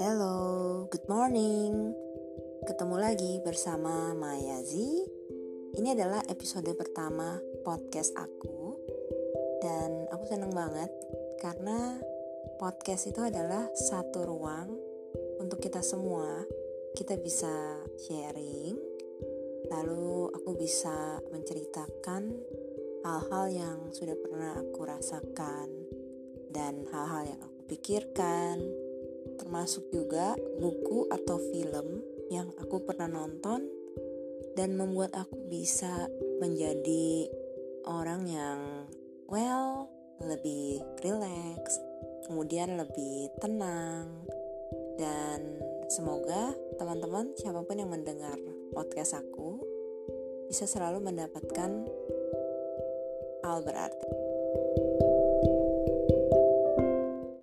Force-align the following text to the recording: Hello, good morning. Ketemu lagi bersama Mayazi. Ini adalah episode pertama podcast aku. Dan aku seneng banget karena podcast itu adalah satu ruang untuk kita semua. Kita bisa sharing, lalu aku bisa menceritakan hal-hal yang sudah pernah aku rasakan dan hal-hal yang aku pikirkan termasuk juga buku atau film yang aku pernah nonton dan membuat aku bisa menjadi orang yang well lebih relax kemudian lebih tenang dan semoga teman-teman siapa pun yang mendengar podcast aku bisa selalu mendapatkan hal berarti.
Hello, 0.00 0.88
good 0.88 1.04
morning. 1.12 1.92
Ketemu 2.64 2.96
lagi 2.96 3.36
bersama 3.44 4.16
Mayazi. 4.16 5.04
Ini 5.76 5.92
adalah 5.92 6.24
episode 6.24 6.72
pertama 6.72 7.36
podcast 7.60 8.16
aku. 8.16 8.80
Dan 9.60 10.08
aku 10.08 10.24
seneng 10.24 10.56
banget 10.56 10.88
karena 11.44 12.00
podcast 12.56 13.12
itu 13.12 13.20
adalah 13.20 13.68
satu 13.76 14.24
ruang 14.24 14.72
untuk 15.36 15.60
kita 15.60 15.84
semua. 15.84 16.48
Kita 16.96 17.20
bisa 17.20 17.84
sharing, 18.00 18.80
lalu 19.68 20.32
aku 20.32 20.56
bisa 20.56 21.20
menceritakan 21.28 22.40
hal-hal 23.04 23.44
yang 23.52 23.78
sudah 23.92 24.16
pernah 24.16 24.64
aku 24.64 24.80
rasakan 24.80 25.68
dan 26.48 26.88
hal-hal 26.88 27.36
yang 27.36 27.40
aku 27.44 27.68
pikirkan 27.68 28.79
termasuk 29.40 29.88
juga 29.88 30.36
buku 30.60 31.08
atau 31.08 31.40
film 31.48 32.04
yang 32.28 32.52
aku 32.60 32.84
pernah 32.84 33.08
nonton 33.08 33.64
dan 34.52 34.76
membuat 34.76 35.16
aku 35.16 35.48
bisa 35.48 36.06
menjadi 36.38 37.26
orang 37.88 38.28
yang 38.28 38.60
well 39.32 39.88
lebih 40.20 40.84
relax 41.00 41.80
kemudian 42.28 42.76
lebih 42.76 43.32
tenang 43.40 44.28
dan 45.00 45.40
semoga 45.88 46.52
teman-teman 46.76 47.32
siapa 47.40 47.64
pun 47.64 47.80
yang 47.80 47.88
mendengar 47.88 48.36
podcast 48.76 49.16
aku 49.16 49.64
bisa 50.46 50.68
selalu 50.68 51.00
mendapatkan 51.00 51.88
hal 53.46 53.58
berarti. 53.64 54.10